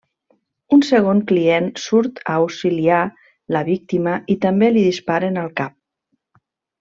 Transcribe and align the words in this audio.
Un 0.77 0.79
segon 0.87 1.19
client 1.31 1.67
surt 1.83 2.21
a 2.31 2.37
auxiliar 2.45 3.01
la 3.57 3.61
víctima 3.71 4.15
i 4.37 4.41
també 4.47 4.71
li 4.75 4.87
disparen 4.91 5.39
al 5.47 5.53
cap. 5.63 5.77